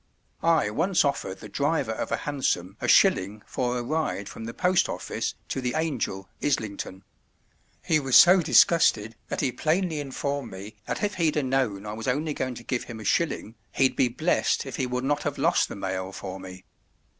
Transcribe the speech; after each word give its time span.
I 0.41 0.71
once 0.71 1.05
offered 1.05 1.41
the 1.41 1.47
driver 1.47 1.91
of 1.91 2.11
a 2.11 2.17
Hansom 2.17 2.75
a 2.81 2.87
shilling 2.87 3.43
for 3.45 3.77
a 3.77 3.83
ride 3.83 4.27
from 4.27 4.45
the 4.45 4.51
Post 4.55 4.89
Office 4.89 5.35
to 5.49 5.61
the 5.61 5.75
Angel, 5.77 6.27
Islington; 6.43 7.03
he 7.85 7.99
was 7.99 8.15
so 8.15 8.41
disgusted 8.41 9.15
that 9.27 9.41
he 9.41 9.51
plainly 9.51 9.99
informed 9.99 10.51
me 10.51 10.75
that 10.87 11.03
if 11.03 11.13
he'd 11.21 11.37
a 11.37 11.43
known 11.43 11.85
I 11.85 11.93
was 11.93 12.07
only 12.07 12.33
going 12.33 12.55
to 12.55 12.63
give 12.63 12.85
him 12.85 12.99
a 12.99 13.03
shilling, 13.05 13.53
he'd 13.73 13.95
be 13.95 14.07
blessed 14.07 14.65
if 14.65 14.77
he 14.77 14.87
would 14.87 15.03
not 15.03 15.21
have 15.21 15.37
lost 15.37 15.69
the 15.69 15.75
mail 15.75 16.11
for 16.11 16.39
me. 16.39 16.65